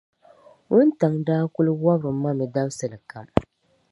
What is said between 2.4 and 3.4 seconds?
dabisili kam.